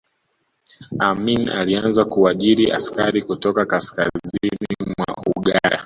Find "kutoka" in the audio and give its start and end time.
3.21-3.65